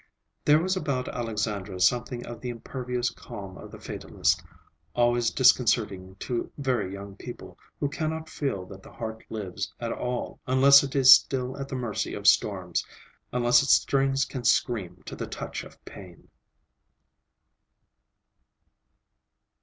There 0.43 0.59
was 0.59 0.75
about 0.75 1.07
Alexandra 1.09 1.79
something 1.79 2.25
of 2.25 2.41
the 2.41 2.49
impervious 2.49 3.11
calm 3.11 3.55
of 3.55 3.69
the 3.69 3.79
fatalist, 3.79 4.41
always 4.95 5.29
disconcerting 5.29 6.15
to 6.21 6.51
very 6.57 6.91
young 6.91 7.15
people, 7.15 7.59
who 7.79 7.87
cannot 7.87 8.27
feel 8.27 8.65
that 8.65 8.81
the 8.81 8.91
heart 8.93 9.23
lives 9.29 9.71
at 9.79 9.91
all 9.91 10.39
unless 10.47 10.81
it 10.81 10.95
is 10.95 11.13
still 11.13 11.55
at 11.55 11.67
the 11.69 11.75
mercy 11.75 12.15
of 12.15 12.25
storms; 12.25 12.83
unless 13.31 13.61
its 13.61 13.73
strings 13.75 14.25
can 14.25 14.43
scream 14.43 15.03
to 15.05 15.15
the 15.15 15.27
touch 15.27 15.63
of 15.63 15.77
pain. 15.85 16.29